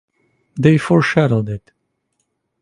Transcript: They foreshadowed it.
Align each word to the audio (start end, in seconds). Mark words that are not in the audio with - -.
They 0.55 0.79
foreshadowed 0.79 1.47
it. 1.47 1.71